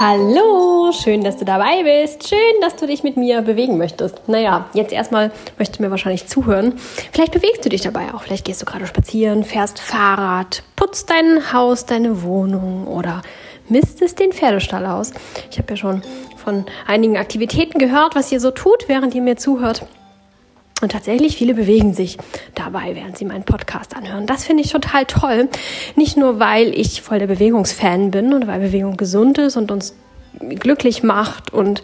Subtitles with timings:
[0.00, 2.26] Hallo, schön, dass du dabei bist.
[2.26, 4.26] Schön, dass du dich mit mir bewegen möchtest.
[4.26, 6.78] Naja, jetzt erstmal möchtest du mir wahrscheinlich zuhören.
[7.12, 8.22] Vielleicht bewegst du dich dabei auch.
[8.22, 13.20] Vielleicht gehst du gerade spazieren, fährst Fahrrad, putzt dein Haus, deine Wohnung oder
[13.68, 15.12] misstest den Pferdestall aus.
[15.50, 16.00] Ich habe ja schon
[16.42, 19.86] von einigen Aktivitäten gehört, was ihr so tut, während ihr mir zuhört.
[20.80, 22.18] Und tatsächlich, viele bewegen sich
[22.54, 24.26] dabei, während sie meinen Podcast anhören.
[24.26, 25.48] Das finde ich total toll.
[25.96, 29.94] Nicht nur, weil ich voll der Bewegungsfan bin und weil Bewegung gesund ist und uns
[30.38, 31.82] glücklich macht und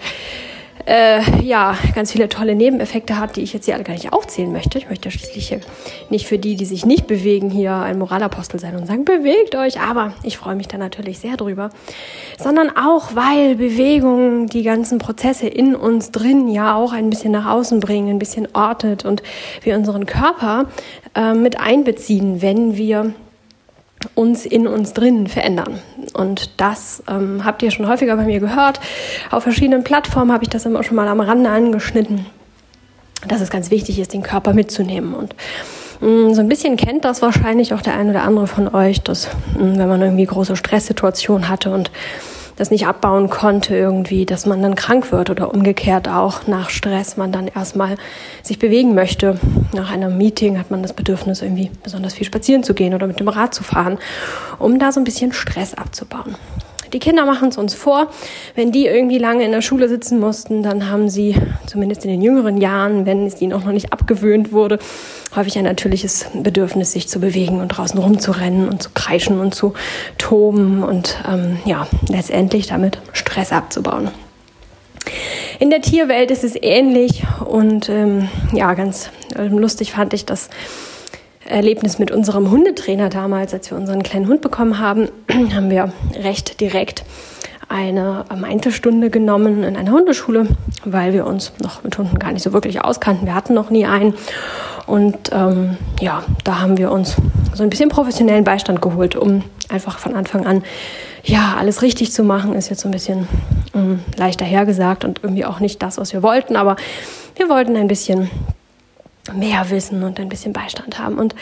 [0.87, 4.53] äh, ja, ganz viele tolle Nebeneffekte hat, die ich jetzt hier alle gar nicht aufzählen
[4.53, 4.79] möchte.
[4.79, 5.61] Ich möchte schließlich hier
[6.11, 9.81] nicht für die, die sich nicht bewegen, hier ein Moralapostel sein und sagen, bewegt euch.
[9.81, 11.71] Aber ich freue mich da natürlich sehr drüber.
[12.39, 17.47] Sondern auch, weil Bewegung die ganzen Prozesse in uns drin ja auch ein bisschen nach
[17.47, 19.23] außen bringen, ein bisschen ortet und
[19.63, 20.67] wir unseren Körper
[21.15, 23.15] äh, mit einbeziehen, wenn wir
[24.15, 25.79] uns in uns drinnen verändern.
[26.15, 28.81] Und das ähm, habt ihr schon häufiger bei mir gehört.
[29.31, 32.27] Auf verschiedenen Plattformen habe ich das immer schon mal am Rande angeschnitten,
[33.27, 35.15] dass es ganz wichtig ist, den Körper mitzunehmen.
[35.15, 35.35] Und
[36.01, 39.01] mh, mm, so ein bisschen kennt das wahrscheinlich auch der ein oder andere von euch,
[39.03, 41.91] dass mh, mm, wenn man irgendwie große Stresssituationen hatte und
[42.57, 47.17] das nicht abbauen konnte irgendwie, dass man dann krank wird oder umgekehrt auch nach Stress
[47.17, 47.97] man dann erstmal
[48.43, 49.39] sich bewegen möchte.
[49.73, 53.21] Nach einem Meeting hat man das Bedürfnis irgendwie besonders viel spazieren zu gehen oder mit
[53.21, 53.99] dem Rad zu fahren,
[54.59, 56.37] um da so ein bisschen Stress abzubauen.
[56.95, 58.09] Die Kinder machen es uns vor.
[58.55, 61.35] Wenn die irgendwie lange in der Schule sitzen mussten, dann haben sie,
[61.67, 64.79] zumindest in den jüngeren Jahren, wenn es ihnen auch noch nicht abgewöhnt wurde,
[65.35, 69.75] häufig ein natürliches Bedürfnis, sich zu bewegen und draußen rumzurennen und zu kreischen und zu
[70.19, 74.11] toben und ähm, ja, letztendlich damit Stress abzubauen.
[75.59, 80.49] In der Tierwelt ist es ähnlich und ähm, ja, ganz ähm, lustig fand ich das
[81.47, 85.09] Erlebnis mit unserem Hundetrainer damals, als wir unseren kleinen Hund bekommen haben,
[85.55, 85.93] haben wir
[86.23, 87.05] recht direkt
[87.69, 90.47] eine Meinte-Stunde genommen in einer Hundeschule,
[90.85, 93.27] weil wir uns noch mit Hunden gar nicht so wirklich auskannten.
[93.27, 94.15] Wir hatten noch nie einen.
[94.87, 97.17] Und ähm, ja, da haben wir uns
[97.55, 100.63] so ein bisschen professionellen Beistand geholt, um einfach von Anfang an
[101.25, 102.55] ja alles richtig zu machen.
[102.55, 103.29] Ist jetzt so ein bisschen
[103.75, 106.57] ähm, leichter hergesagt und irgendwie auch nicht das, was wir wollten.
[106.57, 106.77] Aber
[107.37, 108.31] wir wollten ein bisschen
[109.33, 111.19] mehr wissen und ein bisschen Beistand haben.
[111.19, 111.35] Und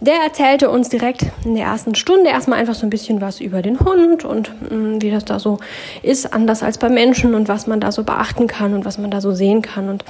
[0.00, 3.62] der erzählte uns direkt in der ersten Stunde erstmal einfach so ein bisschen was über
[3.62, 5.58] den Hund und mh, mm, wie das da so
[6.02, 9.10] ist, anders als bei Menschen und was man da so beachten kann und was man
[9.10, 9.88] da so sehen kann.
[9.88, 10.04] Und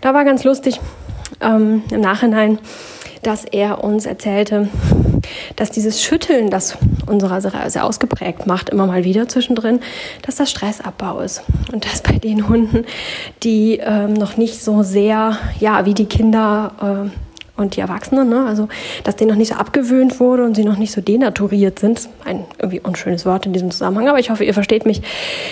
[0.00, 0.80] da war ganz lustig
[1.40, 2.58] ähm, im Nachhinein,
[3.22, 4.68] dass er uns erzählte,
[5.56, 6.78] dass dieses Schütteln, das
[7.08, 9.80] unserer sehr ausgeprägt macht, immer mal wieder zwischendrin,
[10.22, 11.42] dass das Stressabbau ist.
[11.72, 12.84] Und das bei den Hunden,
[13.42, 17.10] die ähm, noch nicht so sehr, ja, wie die Kinder äh,
[17.58, 18.46] und die Erwachsenen, ne?
[18.46, 18.68] also
[19.04, 22.08] dass denen noch nicht so abgewöhnt wurde und sie noch nicht so denaturiert sind.
[22.24, 25.02] Ein irgendwie unschönes Wort in diesem Zusammenhang, aber ich hoffe, ihr versteht mich,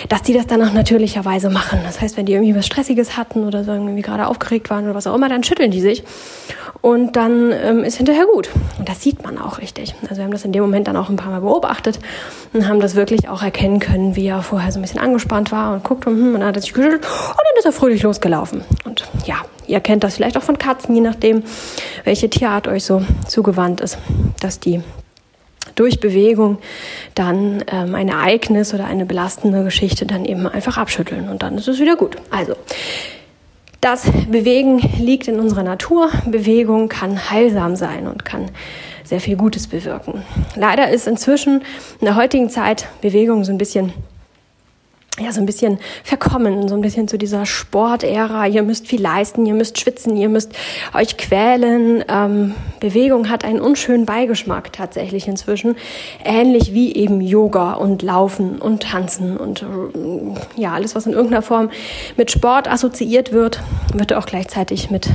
[0.07, 1.79] dass die das dann auch natürlicherweise machen.
[1.83, 4.95] Das heißt, wenn die irgendwie was Stressiges hatten oder so irgendwie gerade aufgeregt waren oder
[4.95, 6.03] was auch immer, dann schütteln die sich
[6.81, 8.49] und dann ähm, ist hinterher gut.
[8.77, 9.95] Und das sieht man auch richtig.
[10.03, 11.99] Also wir haben das in dem Moment dann auch ein paar Mal beobachtet
[12.53, 15.73] und haben das wirklich auch erkennen können, wie er vorher so ein bisschen angespannt war
[15.73, 18.03] und guckt und, hm, und dann hat er sich geschüttelt und dann ist er fröhlich
[18.03, 18.63] losgelaufen.
[18.85, 21.43] Und ja, ihr kennt das vielleicht auch von Katzen, je nachdem,
[22.03, 23.97] welche Tierart euch so zugewandt ist,
[24.39, 24.81] dass die
[25.75, 26.57] durch Bewegung
[27.15, 31.67] dann ähm, ein Ereignis oder eine belastende Geschichte dann eben einfach abschütteln und dann ist
[31.67, 32.17] es wieder gut.
[32.31, 32.55] Also
[33.81, 36.09] das Bewegen liegt in unserer Natur.
[36.25, 38.51] Bewegung kann heilsam sein und kann
[39.03, 40.23] sehr viel Gutes bewirken.
[40.55, 41.61] Leider ist inzwischen
[41.99, 43.93] in der heutigen Zeit Bewegung so ein bisschen
[45.19, 48.45] ja, so ein bisschen verkommen, so ein bisschen zu dieser Sportära.
[48.45, 50.53] Ihr müsst viel leisten, ihr müsst schwitzen, ihr müsst
[50.93, 52.03] euch quälen.
[52.07, 55.75] Ähm, Bewegung hat einen unschönen Beigeschmack tatsächlich inzwischen.
[56.23, 61.41] Ähnlich wie eben Yoga und Laufen und Tanzen und äh, ja, alles, was in irgendeiner
[61.41, 61.71] Form
[62.15, 63.61] mit Sport assoziiert wird,
[63.93, 65.09] wird auch gleichzeitig mit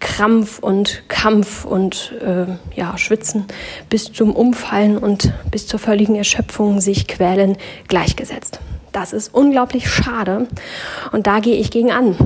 [0.00, 3.44] Krampf und Kampf und äh, ja, Schwitzen
[3.90, 7.58] bis zum Umfallen und bis zur völligen Erschöpfung sich quälen
[7.88, 8.60] gleichgesetzt.
[8.94, 10.46] Das ist unglaublich schade
[11.10, 12.16] und da gehe ich gegen an.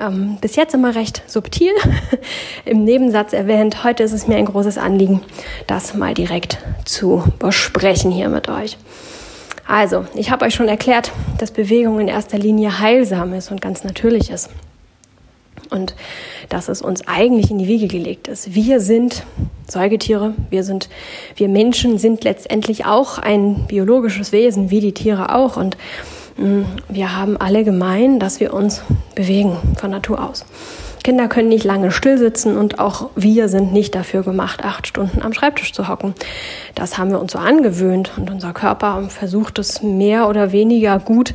[0.00, 1.70] Ähm, bis jetzt immer recht subtil
[2.64, 3.84] im Nebensatz erwähnt.
[3.84, 5.20] Heute ist es mir ein großes Anliegen,
[5.68, 8.78] das mal direkt zu besprechen hier mit euch.
[9.64, 13.84] Also, ich habe euch schon erklärt, dass Bewegung in erster Linie heilsam ist und ganz
[13.84, 14.50] natürlich ist.
[15.70, 15.94] Und
[16.48, 18.54] dass es uns eigentlich in die Wiege gelegt ist.
[18.54, 19.24] Wir sind
[19.66, 20.34] Säugetiere.
[20.50, 20.88] Wir sind,
[21.36, 25.56] wir Menschen sind letztendlich auch ein biologisches Wesen, wie die Tiere auch.
[25.56, 25.76] Und
[26.36, 28.82] mh, mm, wir haben alle gemein, dass wir uns
[29.14, 30.44] bewegen von Natur aus.
[31.08, 35.22] Kinder können nicht lange still sitzen und auch wir sind nicht dafür gemacht, acht Stunden
[35.22, 36.12] am Schreibtisch zu hocken.
[36.74, 41.32] Das haben wir uns so angewöhnt und unser Körper versucht es mehr oder weniger gut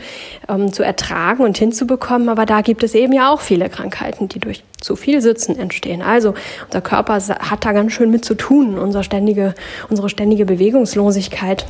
[0.48, 2.30] ähm, zu ertragen und hinzubekommen.
[2.30, 6.04] Aber da gibt es eben ja auch viele Krankheiten, die durch zu viel Sitzen entstehen.
[6.04, 6.36] Also
[6.68, 9.56] unser Körper hat da ganz schön mit zu tun, unsere ständige,
[9.90, 11.66] unsere ständige Bewegungslosigkeit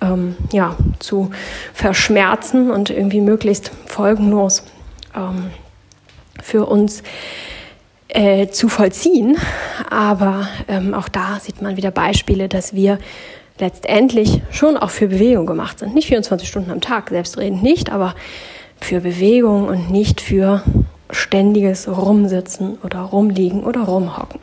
[0.00, 1.32] ähm, ja, zu
[1.74, 4.62] verschmerzen und irgendwie möglichst folgenlos
[5.16, 5.50] ähm,
[6.42, 7.02] für uns
[8.08, 9.36] äh, zu vollziehen.
[9.88, 12.98] Aber ähm, auch da sieht man wieder Beispiele, dass wir
[13.58, 15.94] letztendlich schon auch für Bewegung gemacht sind.
[15.94, 18.14] Nicht 24 Stunden am Tag, selbstredend nicht, aber
[18.80, 20.62] für Bewegung und nicht für
[21.10, 24.40] ständiges Rumsitzen oder Rumliegen oder Rumhocken.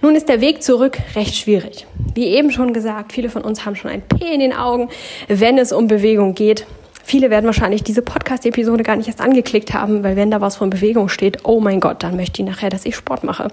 [0.00, 1.86] Nun ist der Weg zurück recht schwierig.
[2.14, 4.90] Wie eben schon gesagt, viele von uns haben schon ein P in den Augen,
[5.26, 6.66] wenn es um Bewegung geht.
[7.08, 10.68] Viele werden wahrscheinlich diese Podcast-Episode gar nicht erst angeklickt haben, weil wenn da was von
[10.68, 13.48] Bewegung steht, oh mein Gott, dann möchte ich nachher, dass ich Sport mache.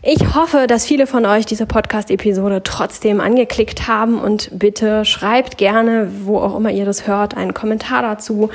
[0.00, 6.08] Ich hoffe, dass viele von euch diese Podcast-Episode trotzdem angeklickt haben und bitte schreibt gerne,
[6.22, 8.48] wo auch immer ihr das hört, einen Kommentar dazu.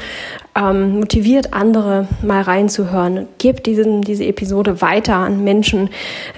[0.56, 3.28] Ähm, motiviert andere mal reinzuhören.
[3.40, 5.90] Gebt diesen, diese Episode weiter an Menschen,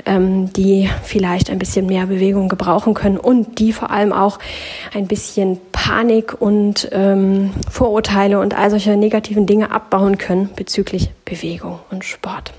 [0.07, 4.39] ähm, die vielleicht ein bisschen mehr Bewegung gebrauchen können und die vor allem auch
[4.91, 11.77] ein bisschen Panik und ähm, Vorurteile und all solche negativen Dinge abbauen können bezüglich Bewegung
[11.91, 12.53] und Sport.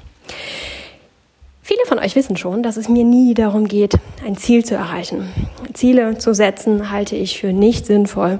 [1.69, 5.33] Viele von euch wissen schon, dass es mir nie darum geht, ein Ziel zu erreichen.
[5.75, 8.39] Ziele zu setzen halte ich für nicht sinnvoll,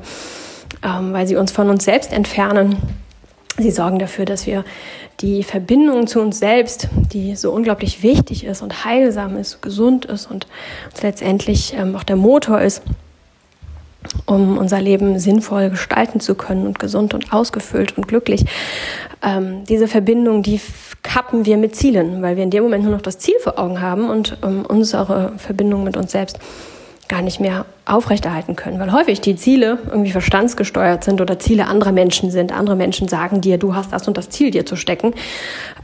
[0.85, 2.77] ähm, weil sie uns von uns selbst entfernen.
[3.59, 4.65] Sie sorgen dafür, dass wir
[5.23, 10.31] die Verbindung zu uns selbst, die so unglaublich wichtig ist und heilsam ist, gesund ist
[10.31, 10.47] und
[11.03, 12.81] letztendlich ähm, auch der Motor ist,
[14.27, 18.45] um unser Leben sinnvoll gestalten zu können und gesund und ausgefüllt und glücklich.
[19.21, 20.61] Ähm, diese Verbindung, die
[21.17, 23.81] kappen wir mit Zielen, weil wir in dem Moment nur noch das Ziel vor Augen
[23.81, 26.39] haben und ähm, unsere Verbindung mit uns selbst
[27.09, 31.93] gar nicht mehr aufrechterhalten können, weil häufig die Ziele irgendwie verstandsgesteuert sind oder Ziele anderer
[31.93, 32.53] Menschen sind.
[32.53, 35.15] Andere Menschen sagen dir, du hast das und das Ziel dir zu stecken.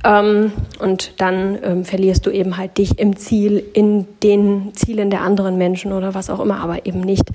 [0.05, 5.21] Ähm, und dann ähm, verlierst du eben halt dich im Ziel, in den Zielen der
[5.21, 7.29] anderen Menschen oder was auch immer, aber eben nicht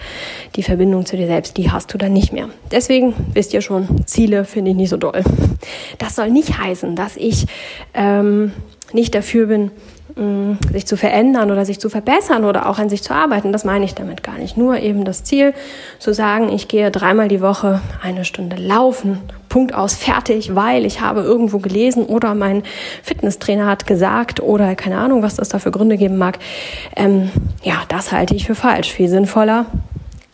[0.58, 2.50] die Verbindung zu dir selbst, die hast du dann nicht mehr.
[2.72, 5.24] Deswegen wisst ihr schon, Ziele finde ich nicht so doll.
[5.98, 7.46] Das soll nicht heißen, dass ich
[7.94, 8.52] ähm,
[8.92, 9.72] nicht dafür bin,
[10.72, 13.52] sich zu verändern oder sich zu verbessern oder auch an sich zu arbeiten.
[13.52, 14.58] Das meine ich damit gar nicht.
[14.58, 15.54] Nur eben das Ziel
[16.00, 19.20] zu sagen, ich gehe dreimal die Woche eine Stunde laufen,
[19.50, 22.64] Punkt aus, fertig, weil ich habe irgendwo gelesen oder mein
[23.04, 26.40] Fitnesstrainer hat gesagt oder keine Ahnung, was das da für Gründe geben mag.
[26.96, 27.32] Ähm,
[27.64, 28.92] ja, das halte ich für falsch.
[28.92, 29.66] Viel sinnvoller.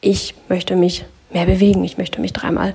[0.02, 1.84] Ich möchte mich mehr bewegen.
[1.84, 2.74] Ich möchte mich dreimal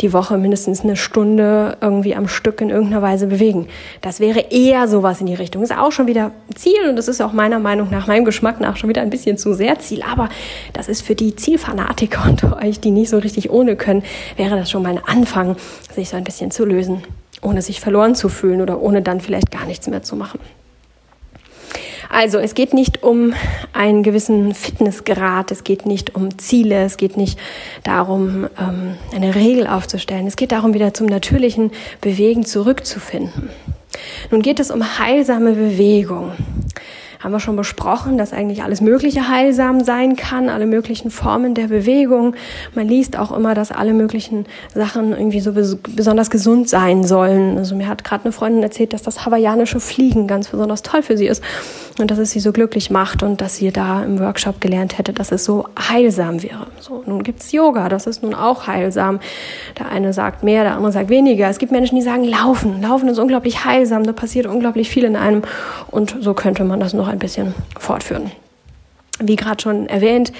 [0.00, 3.68] die Woche mindestens eine Stunde irgendwie am Stück in irgendeiner Weise bewegen.
[4.00, 5.62] Das wäre eher sowas in die Richtung.
[5.62, 8.76] Ist auch schon wieder Ziel und das ist auch meiner Meinung nach, meinem Geschmack nach
[8.76, 10.02] schon wieder ein bisschen zu sehr Ziel.
[10.02, 10.28] Aber
[10.72, 14.02] das ist für die Zielfanatiker unter euch, die nicht so richtig ohne können,
[14.36, 15.56] wäre das schon mal ein Anfang,
[15.94, 17.02] sich so ein bisschen zu lösen,
[17.42, 20.40] ohne sich verloren zu fühlen oder ohne dann vielleicht gar nichts mehr zu machen.
[22.12, 23.32] Also es geht nicht um
[23.72, 27.38] einen gewissen Fitnessgrad, es geht nicht um Ziele, es geht nicht
[27.84, 30.26] darum, ähm, eine Regel aufzustellen.
[30.26, 31.70] Es geht darum, wieder zum natürlichen
[32.02, 33.48] Bewegen zurückzufinden.
[34.30, 36.32] Nun geht es um heilsame Bewegung
[37.22, 41.68] haben wir schon besprochen, dass eigentlich alles Mögliche heilsam sein kann, alle möglichen Formen der
[41.68, 42.34] Bewegung.
[42.74, 47.58] Man liest auch immer, dass alle möglichen Sachen irgendwie so besonders gesund sein sollen.
[47.58, 51.16] Also mir hat gerade eine Freundin erzählt, dass das hawaiianische Fliegen ganz besonders toll für
[51.16, 51.44] sie ist
[51.98, 55.12] und dass es sie so glücklich macht und dass sie da im Workshop gelernt hätte,
[55.12, 56.66] dass es so heilsam wäre.
[56.80, 59.20] So, nun gibt's Yoga, das ist nun auch heilsam.
[59.78, 61.48] Der eine sagt mehr, der andere sagt weniger.
[61.48, 62.82] Es gibt Menschen, die sagen, laufen.
[62.82, 65.42] Laufen ist unglaublich heilsam, da passiert unglaublich viel in einem
[65.90, 68.32] und so könnte man das noch ein bisschen fortführen.
[69.20, 70.32] Wie gerade schon erwähnt,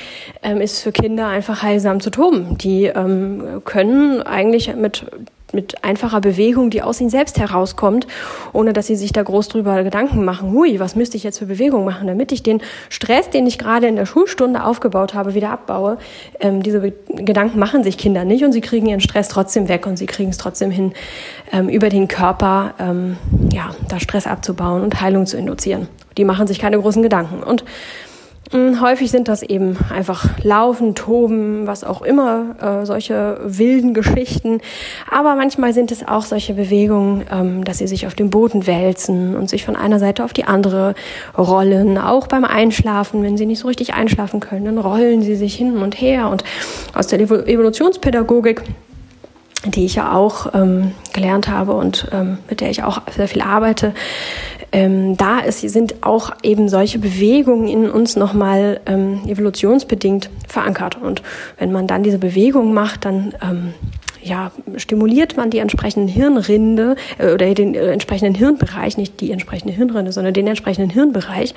[0.43, 2.59] ähm, ist für Kinder einfach heilsam zu toben.
[2.59, 5.07] Die ähm, können eigentlich mit
[5.53, 8.07] mit einfacher Bewegung, die aus ihnen selbst herauskommt,
[8.53, 10.53] ohne dass sie sich da groß drüber Gedanken machen.
[10.53, 13.87] Hui, was müsste ich jetzt für Bewegung machen, damit ich den Stress, den ich gerade
[13.87, 15.99] in der Schulstunde aufgebaut habe, wieder abbaue.
[16.41, 19.87] Ähm, diese Be Gedanken machen sich Kinder nicht und sie kriegen ihren Stress trotzdem weg
[19.87, 20.93] und sie kriegen es trotzdem hin,
[21.53, 23.17] ähm, über den Körper ähm,
[23.53, 25.89] ja, da Stress abzubauen und Heilung zu induzieren.
[26.17, 27.43] Die machen sich keine großen Gedanken.
[27.43, 27.65] Und
[28.53, 34.61] häufig sind das eben einfach Laufen, Toben, was auch immer, äh, solche wilden Geschichten.
[35.11, 39.37] Aber manchmal sind es auch solche Bewegungen, ähm, dass sie sich auf dem Boden wälzen
[39.37, 40.95] und sich von einer Seite auf die andere
[41.37, 41.97] rollen.
[41.97, 45.79] Auch beim Einschlafen, wenn sie nicht so richtig einschlafen können, dann rollen sie sich hin
[45.79, 46.29] und her.
[46.29, 46.45] Und
[46.95, 48.63] aus der Evolutionspädagogik
[49.65, 53.43] die ich ja auch ähm, gelernt habe und ähm, mit der ich auch sehr viel
[53.43, 53.95] arbeite,
[54.73, 60.97] ähm, da ist, sind auch eben solche Bewegungen in uns nochmal ähm, evolutionsbedingt verankert.
[61.01, 61.23] Und
[61.59, 63.75] wenn man dann diese Bewegung macht, dann ähm,
[64.23, 69.75] ja, stimuliert man die entsprechenden Hirnrinde äh, oder den äh, entsprechenden Hirnbereich, nicht die entsprechende
[69.75, 71.55] Hirnrinde, sondern den entsprechenden Hirnbereich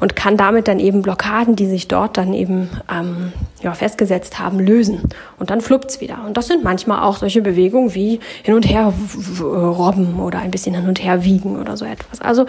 [0.00, 3.32] und kann damit dann eben Blockaden, die sich dort dann eben ähm,
[3.62, 5.00] ja, festgesetzt haben, lösen.
[5.38, 6.24] Und dann fluppt's wieder.
[6.26, 8.92] Und das sind manchmal auch solche Bewegungen wie hin und her
[9.40, 12.20] robben oder ein bisschen hin und her wiegen oder so etwas.
[12.20, 12.46] Also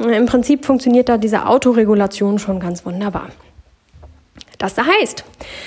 [0.00, 3.28] äh, im Prinzip funktioniert da diese Autoregulation schon ganz wunderbar.
[4.58, 5.24] Das da heißt,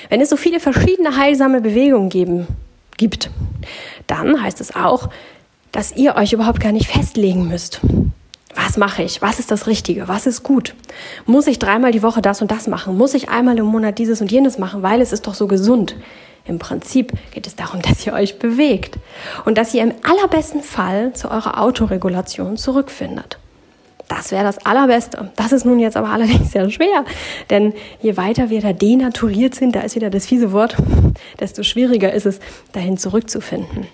[0.10, 2.48] wenn es so viele verschiedene heilsame Bewegungen geben
[3.00, 3.32] gibt,
[4.06, 5.10] dann heißt es auch,
[5.72, 7.82] dass ihr euch überhaupt gar nicht festlegen müsst.
[8.56, 9.22] Was mache ich?
[9.22, 10.08] Was ist das Richtige?
[10.08, 10.76] Was ist gut?
[11.26, 12.98] Muss ich dreimal die Woche das und das machen?
[12.98, 14.84] Muss ich einmal im Monat dieses und jenes machen?
[14.84, 15.96] Weil es ist doch so gesund.
[16.46, 18.98] Im Prinzip geht es darum, dass ihr euch bewegt
[19.46, 23.38] und dass ihr im allerbesten Fall zu eurer Autoregulation zurückfindet.
[24.10, 25.32] Das wäre das Allerbeste.
[25.38, 27.06] Das ist nun jetzt aber allerdings sehr schwer,
[27.50, 30.76] denn je weiter wir da denaturiert sind, da ist wieder das fiese Wort,
[31.40, 32.40] desto schwieriger ist es,
[32.74, 33.88] dahin zurückzufinden.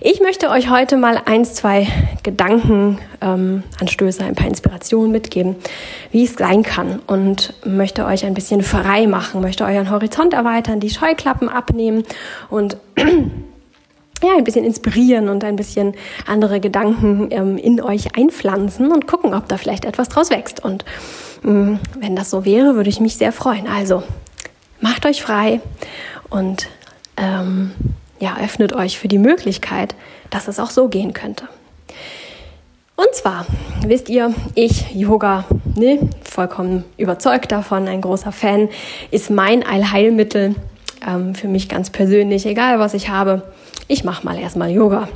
[0.00, 1.86] Ich möchte euch heute mal eins, zwei
[2.24, 5.54] Gedankenanstöße, ähm, ein paar Inspirationen mitgeben,
[6.10, 10.80] wie es sein kann und möchte euch ein bisschen frei machen, möchte euren Horizont erweitern,
[10.80, 12.02] die Scheuklappen abnehmen
[12.50, 12.76] und
[14.22, 15.94] ja, ein bisschen inspirieren und ein bisschen
[16.26, 20.64] andere Gedanken ähm, in euch einpflanzen und gucken, ob da vielleicht etwas draus wächst.
[20.64, 20.84] Und
[21.44, 23.66] ähm, wenn das so wäre, würde ich mich sehr freuen.
[23.66, 24.02] Also
[24.80, 25.60] macht euch frei
[26.30, 26.68] und
[27.16, 27.72] ähm,
[28.20, 29.94] ja, öffnet euch für die Möglichkeit,
[30.30, 31.48] dass es auch so gehen könnte.
[32.94, 33.46] Und zwar,
[33.84, 38.68] wisst ihr, ich, Yoga, ne, vollkommen überzeugt davon, ein großer Fan,
[39.10, 40.54] ist mein Allheilmittel
[41.06, 43.42] ähm, für mich ganz persönlich, egal was ich habe
[43.88, 45.08] ich mache mal erstmal Yoga.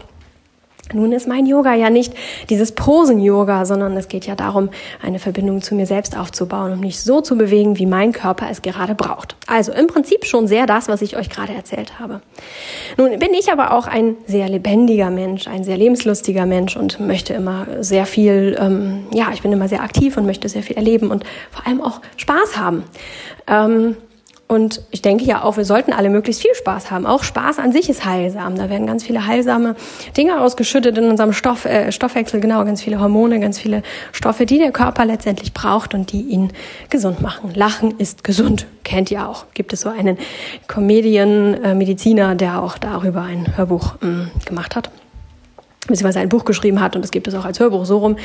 [0.92, 2.14] Nun ist mein Yoga ja nicht
[2.48, 4.70] dieses Posen-Yoga, sondern es geht ja darum,
[5.02, 8.62] eine Verbindung zu mir selbst aufzubauen und mich so zu bewegen, wie mein Körper es
[8.62, 9.34] gerade braucht.
[9.48, 12.20] Also im Prinzip schon sehr das, was ich euch gerade erzählt habe.
[12.96, 17.34] Nun bin ich aber auch ein sehr lebendiger Mensch, ein sehr lebenslustiger Mensch und möchte
[17.34, 21.10] immer sehr viel, ähm, ja, ich bin immer sehr aktiv und möchte sehr viel erleben
[21.10, 22.84] und vor allem auch Spaß haben.
[23.48, 23.96] Ähm,
[24.48, 27.04] und ich denke ja auch, wir sollten alle möglichst viel Spaß haben.
[27.04, 28.54] Auch Spaß an sich ist heilsam.
[28.54, 29.74] Da werden ganz viele heilsame
[30.16, 34.58] Dinge ausgeschüttet in unserem Stoff, äh, Stoffwechsel, genau, ganz viele Hormone, ganz viele Stoffe, die
[34.58, 36.52] der Körper letztendlich braucht und die ihn
[36.90, 37.54] gesund machen.
[37.54, 39.46] Lachen ist gesund, kennt ihr auch.
[39.54, 40.16] Gibt es so einen
[40.68, 44.90] Comedian, äh, Mediziner, der auch darüber ein Hörbuch mh, mm, gemacht hat
[45.86, 48.16] beziehungsweise ein Buch geschrieben hat und es gibt es auch als Hörbuch so rum.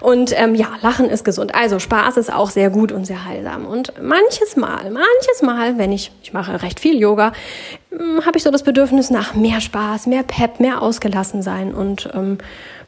[0.00, 1.54] Und ähm, ja, Lachen ist gesund.
[1.54, 3.66] Also Spaß ist auch sehr gut und sehr heilsam.
[3.66, 7.32] Und manches Mal, manches Mal, wenn ich, ich mache recht viel Yoga,
[7.90, 12.08] hm, habe ich so das Bedürfnis nach mehr Spaß, mehr Pep, mehr ausgelassen sein und
[12.14, 12.38] ähm,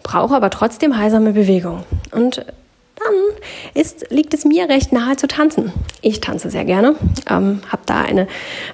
[0.03, 1.85] brauche aber trotzdem heilsame Bewegung.
[2.13, 2.45] Und
[2.97, 3.15] dann
[3.75, 5.73] ist, liegt es mir recht nahe zu tanzen.
[6.01, 6.95] Ich tanze sehr gerne,
[7.29, 8.29] ähm, habe da eine,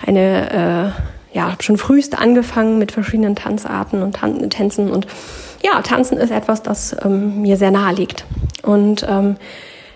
[0.07, 5.06] eine äh, ja, schon frühest angefangen mit verschiedenen Tanzarten und Tan Tänzen und
[5.62, 8.25] ja, Tanzen ist etwas, das ähm, mir sehr nahe liegt.
[8.62, 9.37] Und ähm,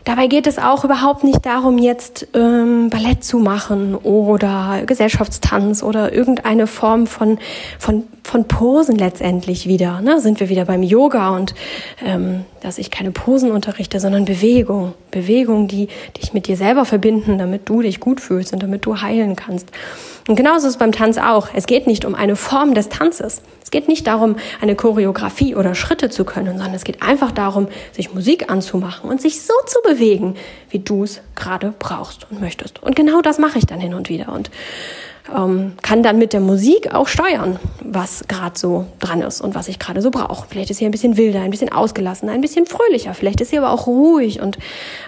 [0.04, 6.12] Dabei geht es auch überhaupt nicht darum, jetzt ähm, Ballett zu machen oder Gesellschaftstanz oder
[6.12, 7.38] irgendeine Form von,
[7.78, 10.00] von, von Posen letztendlich wieder.
[10.00, 10.20] Ne?
[10.20, 11.54] Sind wir wieder beim Yoga und
[12.04, 14.94] ähm, dass ich keine Posen unterrichte, sondern Bewegung.
[15.10, 15.88] Bewegung, die
[16.20, 19.68] dich mit dir selber verbinden, damit du dich gut fühlst und damit du heilen kannst.
[20.26, 21.48] Und genauso ist es beim Tanz auch.
[21.54, 23.42] Es geht nicht um eine Form des Tanzes.
[23.62, 27.68] Es geht nicht darum, eine Choreografie oder Schritte zu können, sondern es geht einfach darum,
[27.92, 30.34] sich Musik anzumachen und sich so zu bewegen,
[30.70, 32.82] wie du es gerade brauchst und möchtest.
[32.82, 34.50] Und genau das mache ich dann hin und wieder und
[35.32, 39.68] ähm, kann dann mit der Musik auch steuern, was gerade so dran ist und was
[39.68, 40.46] ich gerade so brauche.
[40.48, 43.14] Vielleicht ist sie ein bisschen wilder, ein bisschen ausgelassener, ein bisschen fröhlicher.
[43.14, 44.58] Vielleicht ist sie aber auch ruhig und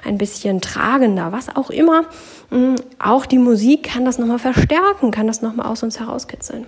[0.04, 2.04] ein bisschen tragender, was auch immer.
[2.50, 6.66] Mm, auch die Musik kann das nochmal verstärken, kann das nochmal aus uns herauskitzeln.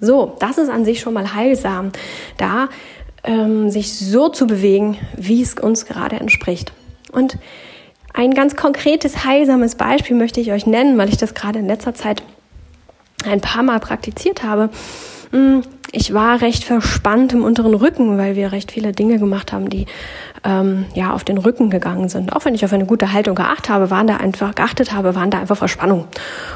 [0.00, 1.92] So, das ist an sich schon mal heilsam,
[2.38, 2.68] da
[3.22, 6.72] ähm, sich so zu bewegen, wie es uns gerade entspricht.
[7.12, 7.36] Und
[8.12, 11.94] ein ganz konkretes, heilsames Beispiel möchte ich euch nennen, weil ich das gerade in letzter
[11.94, 12.22] Zeit
[13.24, 14.70] ein paar Mal praktiziert habe.
[15.32, 15.60] Mm,
[15.92, 19.86] ich war recht verspannt im unteren Rücken, weil wir recht viele Dinge gemacht haben, die
[20.44, 22.34] ähm, ja auf den Rücken gegangen sind.
[22.34, 25.30] Auch wenn ich auf eine gute Haltung geachtet habe, waren da einfach geachtet habe, waren
[25.30, 26.06] da einfach Verspannungen.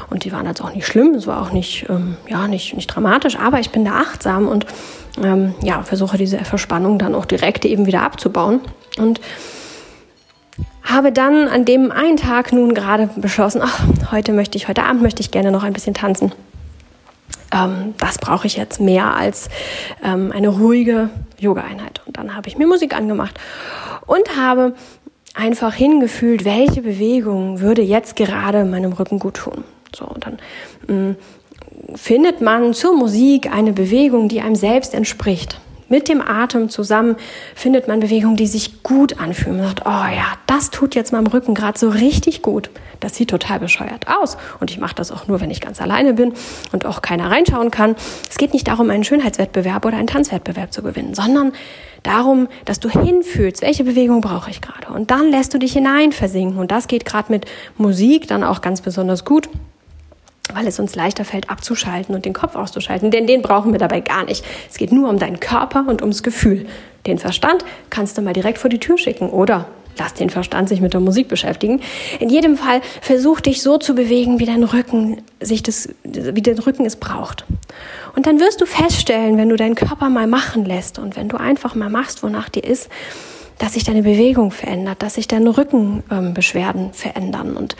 [0.09, 2.87] Und die waren jetzt auch nicht schlimm, es war auch nicht ähm, ja nicht nicht
[2.87, 4.65] dramatisch, aber ich bin da achtsam und
[5.21, 8.61] ähm, ja versuche diese Verspannung dann auch direkt eben wieder abzubauen
[8.97, 9.19] und
[10.83, 13.81] habe dann an dem einen Tag nun gerade beschlossen, ach,
[14.11, 16.31] heute möchte ich, heute Abend möchte ich gerne noch ein bisschen tanzen
[17.51, 19.49] ähm, das brauche ich jetzt mehr als
[20.03, 21.09] ähm, eine ruhige
[21.39, 22.01] Yoga-Einheit.
[22.05, 23.39] Und dann habe ich mir Musik angemacht
[24.05, 24.75] und habe
[25.33, 29.63] einfach hingefühlt, welche Bewegung würde jetzt gerade meinem Rücken gut tun.
[29.95, 30.39] So, und dann
[30.87, 31.15] mh, mm,
[31.95, 35.59] findet man zur Musik eine Bewegung, die einem selbst entspricht.
[35.87, 37.15] Mit dem Atem zusammen
[37.53, 39.57] findet man Bewegungen, die sich gut anfühlen.
[39.57, 42.71] Man sagt, oh ja, das tut jetzt meinem Rücken gerade so richtig gut.
[43.01, 44.37] Das sieht total bescheuert aus.
[44.59, 46.33] Und ich mache das auch nur, wenn ich ganz alleine bin
[46.71, 47.95] und auch keiner reinschauen kann.
[48.27, 51.53] Es geht nicht darum, einen Schönheitswettbewerb oder einen Tanzwettbewerb zu gewinnen, sondern
[52.01, 54.91] darum, dass du hinfühlst, welche Bewegung brauche ich gerade.
[54.91, 56.57] Und dann lässt du dich hinein versinken.
[56.57, 57.45] Und das geht gerade mit
[57.77, 59.49] Musik dann auch ganz besonders gut
[60.53, 63.11] weil es uns leichter fällt, abzuschalten und den Kopf auszuschalten.
[63.11, 64.45] Denn den brauchen wir dabei gar nicht.
[64.69, 66.65] Es geht nur um deinen Körper und ums Gefühl.
[67.07, 70.81] Den Verstand kannst du mal direkt vor die Tür schicken oder lass den Verstand sich
[70.81, 71.81] mit der Musik beschäftigen.
[72.19, 76.59] In jedem Fall versuch dich so zu bewegen, wie dein Rücken sich das, wie dein
[76.59, 77.45] Rücken es braucht.
[78.15, 81.37] Und dann wirst du feststellen, wenn du deinen Körper mal machen lässt und wenn du
[81.37, 82.89] einfach mal machst, wonach dir ist,
[83.57, 87.75] dass sich deine Bewegung verändert, dass sich deine Rückenbeschwerden ähm, verändern und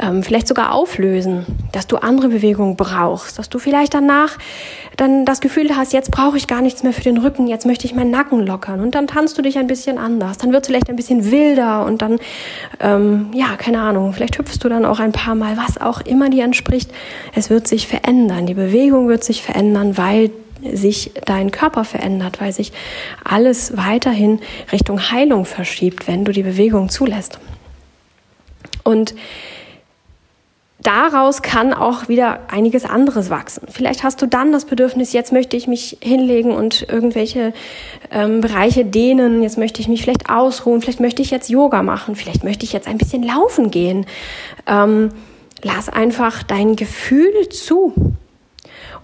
[0.00, 4.38] ähm, vielleicht sogar auflösen, dass du andere Bewegungen brauchst, dass du vielleicht danach
[4.96, 7.86] dann das Gefühl hast, jetzt brauche ich gar nichts mehr für den Rücken, jetzt möchte
[7.86, 10.68] ich meinen Nacken lockern und dann tanzt du dich ein bisschen anders, dann wird es
[10.68, 12.18] vielleicht ein bisschen wilder und dann,
[12.80, 16.30] ähm, ja, keine Ahnung, vielleicht hüpfst du dann auch ein paar Mal, was auch immer
[16.30, 16.90] dir entspricht.
[17.34, 20.30] Es wird sich verändern, die Bewegung wird sich verändern, weil
[20.72, 22.72] sich dein Körper verändert, weil sich
[23.24, 24.40] alles weiterhin
[24.72, 27.38] Richtung Heilung verschiebt, wenn du die Bewegung zulässt.
[28.82, 29.14] Und
[30.84, 33.66] daraus kann auch wieder einiges anderes wachsen.
[33.70, 37.52] Vielleicht hast du dann das Bedürfnis, jetzt möchte ich mich hinlegen und irgendwelche
[38.10, 42.14] ähm, Bereiche dehnen, jetzt möchte ich mich vielleicht ausruhen, vielleicht möchte ich jetzt Yoga machen,
[42.14, 44.06] vielleicht möchte ich jetzt ein bisschen laufen gehen.
[44.66, 45.10] Ähm,
[45.62, 48.14] lass einfach dein Gefühl zu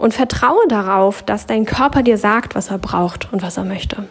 [0.01, 4.07] und vertraue darauf, dass dein Körper dir sagt, was er braucht und was er möchte.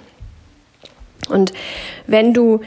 [1.29, 1.53] Und
[2.07, 2.61] wenn du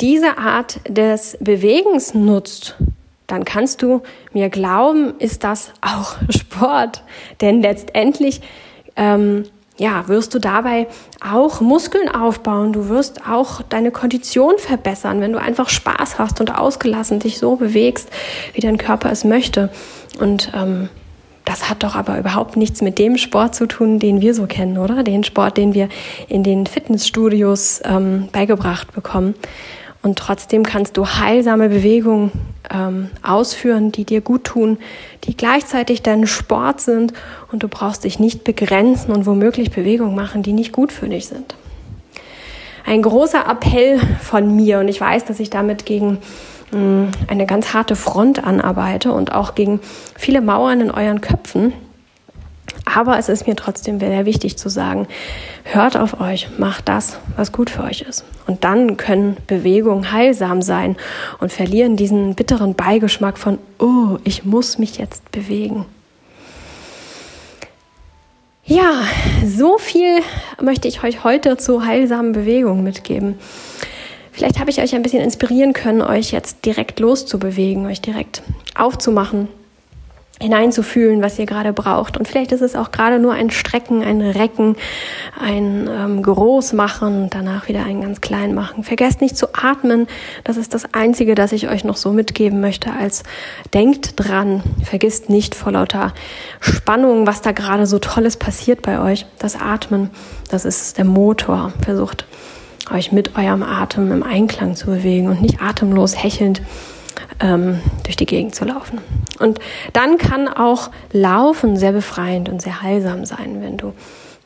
[0.00, 2.74] diese Art des Bewegens nutzt,
[3.28, 7.04] dann kannst du mir glauben, ist das auch Sport.
[7.40, 8.40] Denn letztendlich
[8.96, 9.44] ähm,
[9.78, 10.88] ja, wirst du dabei
[11.24, 12.72] auch Muskeln aufbauen.
[12.72, 17.54] Du wirst auch deine Kondition verbessern, wenn du einfach Spaß hast und ausgelassen dich so
[17.54, 18.08] bewegst,
[18.54, 19.70] wie dein Körper es möchte.
[20.18, 20.88] Und ähm,
[21.46, 24.78] das hat doch aber überhaupt nichts mit dem Sport zu tun, den wir so kennen,
[24.78, 25.04] oder?
[25.04, 25.88] Den Sport, den wir
[26.28, 29.34] in den Fitnessstudios ähm, beigebracht bekommen.
[30.02, 32.32] Und trotzdem kannst du heilsame Bewegungen
[32.68, 34.78] ähm, ausführen, die dir gut tun,
[35.24, 37.12] die gleichzeitig dein Sport sind
[37.52, 41.28] und du brauchst dich nicht begrenzen und womöglich Bewegungen machen, die nicht gut für dich
[41.28, 41.54] sind.
[42.84, 46.18] Ein großer Appell von mir und ich weiß, dass ich damit gegen
[46.72, 49.80] eine ganz harte Front anarbeite und auch gegen
[50.16, 51.72] viele Mauern in euren Köpfen.
[52.84, 55.06] Aber es ist mir trotzdem sehr wichtig zu sagen,
[55.64, 58.24] hört auf euch, macht das, was gut für euch ist.
[58.46, 60.96] Und dann können Bewegungen heilsam sein
[61.40, 65.86] und verlieren diesen bitteren Beigeschmack von, oh, ich muss mich jetzt bewegen.
[68.64, 69.02] Ja,
[69.44, 70.20] so viel
[70.60, 73.38] möchte ich euch heute zu heilsamen Bewegungen mitgeben.
[74.36, 78.42] Vielleicht habe ich euch ein bisschen inspirieren können, euch jetzt direkt loszubewegen, euch direkt
[78.74, 79.48] aufzumachen,
[80.38, 82.18] hineinzufühlen, was ihr gerade braucht.
[82.18, 84.76] Und vielleicht ist es auch gerade nur ein Strecken, ein Recken,
[85.40, 88.84] ein ähm, Groß machen und danach wieder ein ganz klein machen.
[88.84, 90.06] Vergesst nicht zu atmen.
[90.44, 93.22] Das ist das Einzige, das ich euch noch so mitgeben möchte als
[93.72, 94.62] denkt dran.
[94.84, 96.12] Vergisst nicht vor lauter
[96.60, 99.24] Spannung, was da gerade so Tolles passiert bei euch.
[99.38, 100.10] Das Atmen,
[100.50, 101.72] das ist der Motor.
[101.82, 102.26] Versucht
[102.90, 106.62] euch mit eurem Atem im Einklang zu bewegen und nicht atemlos hechelnd
[107.40, 108.98] ähm, durch die Gegend zu laufen.
[109.38, 109.58] Und
[109.92, 113.92] dann kann auch Laufen sehr befreiend und sehr heilsam sein, wenn du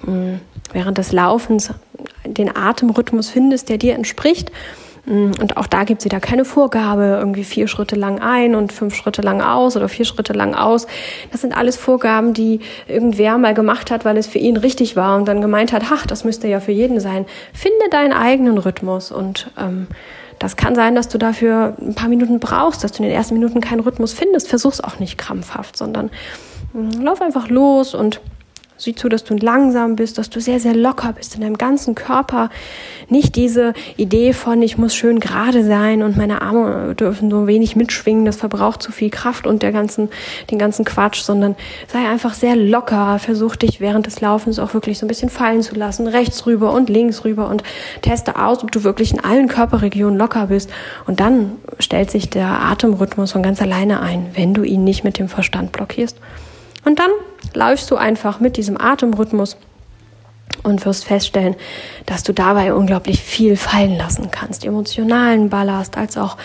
[0.03, 0.41] mh, mm,
[0.73, 1.73] während des Laufens
[2.25, 4.51] den Atemrhythmus findest, der dir entspricht
[5.07, 8.95] und auch da gibt es wieder keine Vorgabe, irgendwie vier Schritte lang ein und fünf
[8.95, 10.87] Schritte lang aus oder vier Schritte lang aus.
[11.33, 15.17] Das sind alles Vorgaben, die irgendwer mal gemacht hat, weil es für ihn richtig war
[15.17, 17.27] und dann gemeint hat, ach, das müsste ja für jeden sein.
[17.53, 19.87] Finde deinen eigenen Rhythmus und ähm,
[20.39, 23.35] das kann sein, dass du dafür ein paar Minuten brauchst, dass du in den ersten
[23.35, 24.49] Minuten keinen Rhythmus findest.
[24.49, 26.11] Versuch's auch nicht krampfhaft, sondern
[26.73, 28.21] mm, lauf einfach los und
[28.81, 31.95] Sieh zu, dass du langsam bist, dass du sehr, sehr locker bist in deinem ganzen
[31.95, 32.49] Körper.
[33.11, 37.77] Nicht diese Idee von, ich muss schön gerade sein und meine Arme dürfen nur wenig
[37.77, 40.09] mitschwingen, das verbraucht zu viel Kraft und der ganzen,
[40.51, 41.57] den ganzen Quatsch, sondern
[41.89, 43.19] sei einfach sehr locker.
[43.19, 46.73] Versuch dich während des Laufens auch wirklich so ein bisschen fallen zu lassen, rechts rüber
[46.73, 47.63] und links rüber und
[48.01, 50.71] teste aus, ob du wirklich in allen Körperregionen locker bist.
[51.07, 55.19] Und dann stellt sich der Atemrhythmus von ganz alleine ein, wenn du ihn nicht mit
[55.19, 56.17] dem Verstand blockierst.
[56.85, 57.11] Und dann
[57.55, 59.57] läufst du einfach mit diesem Atemrhythmus
[60.63, 61.57] und wirst feststellen,
[62.07, 64.65] dass du dabei unglaublich viel fallen lassen kannst.
[64.65, 66.37] Emotionalen Ballast, als auch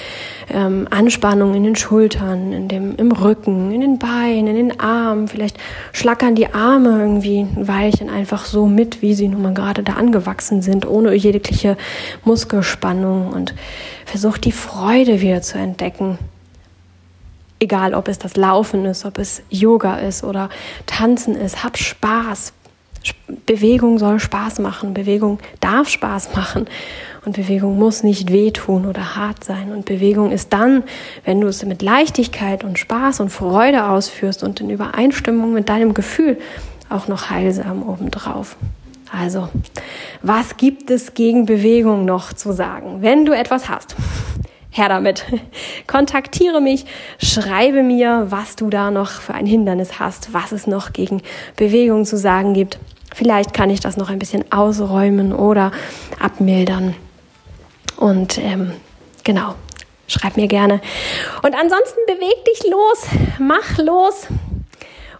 [0.50, 5.28] ähm, Anspannung in den Schultern, in dem, im Rücken, in den Beinen, in den Armen.
[5.28, 5.58] Vielleicht
[5.92, 9.94] schlackern die Arme irgendwie ein Weilchen einfach so mit, wie sie nun mal gerade da
[9.94, 11.78] angewachsen sind, ohne jegliche
[12.24, 13.54] Muskelspannung und
[14.06, 16.18] versuch die Freude wieder zu entdecken.
[17.60, 20.50] Egal, ob es das Laufen ist, ob es Yoga ist oder
[20.86, 22.54] Tanzen ist, hab Spaß,
[23.46, 26.68] Bewegung soll Spaß machen, Bewegung darf Spaß machen
[27.26, 29.72] und Bewegung muss nicht wehtun oder hart sein.
[29.72, 30.84] Und Bewegung ist dann,
[31.24, 35.94] wenn du es mit Leichtigkeit und Spaß und Freude ausführst und in Übereinstimmung mit deinem
[35.94, 36.38] Gefühl
[36.90, 38.58] auch noch heilsam obendrauf.
[39.12, 39.50] Also,
[40.22, 43.02] was gibt es gegen Bewegung noch zu sagen?
[43.02, 43.96] Wenn du etwas hast,
[44.78, 45.26] her damit.
[45.88, 46.86] Kontaktiere mich,
[47.18, 51.22] schreibe mir, was du da noch für ein Hindernis hast, was es noch gegen
[51.56, 52.80] Bewegung zu sagen gibt.
[53.14, 55.72] Vielleicht kann ich das noch ein bisschen ausräumen oder
[56.20, 56.96] abmildern.
[57.98, 58.74] Und ähm,
[59.24, 59.56] genau,
[60.08, 60.82] schreib mir gerne.
[61.42, 63.08] Und ansonsten beweg dich los,
[63.40, 64.28] mach los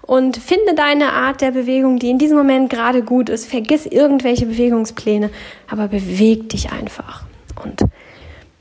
[0.02, 3.50] und finde deine Art der Bewegung, die in diesem Moment gerade gut ist.
[3.50, 5.30] Vergiss irgendwelche Bewegungspläne,
[5.70, 7.24] aber beweg dich einfach.
[7.64, 7.82] Und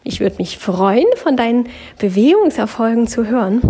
[0.04, 3.62] ich würde mich freuen, von deinen Bewegungserfolgen zu hören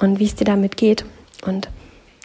[0.00, 1.04] und wie es dir damit geht.
[1.44, 1.68] Und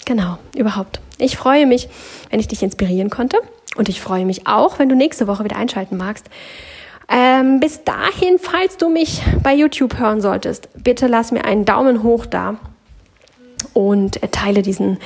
[0.05, 1.01] genau, überhaupt.
[1.17, 1.89] Ich freue mich,
[2.29, 3.39] wenn ich dich inspirieren konnte.
[3.75, 6.29] Und ich freue mich auch, wenn du nächste Woche wieder einschalten magst.
[7.09, 12.03] Ähm, bis dahin, falls du mich bei YouTube hören solltest, bitte lass mir einen Daumen
[12.03, 12.57] hoch da
[13.75, 14.97] und teile diesen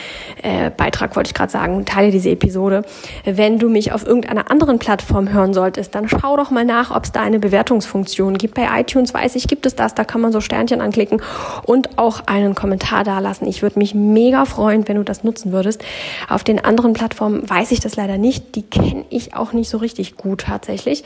[0.43, 2.83] äh, Beitrag, wollte ich gerade sagen, teile diese Episode.
[3.25, 7.03] Wenn du mich auf irgendeiner anderen Plattform hören solltest, dann schau doch mal nach, ob
[7.03, 8.53] es da eine Bewertungsfunktion gibt.
[8.53, 11.19] Bei iTunes weiß ich, gibt es das, da kann man so Sternchen anklicken
[11.63, 13.47] und auch einen Kommentar dalassen.
[13.47, 15.83] Ich würde mich mega freuen, wenn du das nutzen würdest.
[16.29, 18.55] Auf den anderen Plattformen weiß ich das leider nicht.
[18.55, 21.03] Die kenne ich auch nicht so richtig gut tatsächlich.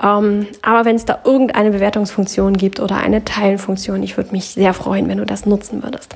[0.00, 4.74] Ähm, aber wenn es da irgendeine Bewertungsfunktion gibt oder eine Teilenfunktion, ich würde mich sehr
[4.74, 6.14] freuen, wenn du das nutzen würdest.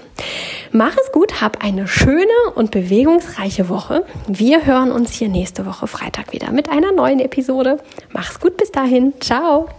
[0.87, 4.05] Mach es gut, hab eine schöne und bewegungsreiche Woche.
[4.29, 7.79] Wir hören uns hier nächste Woche Freitag wieder mit einer neuen Episode.
[8.13, 9.15] Mach's gut bis dahin.
[9.19, 9.71] Ciao.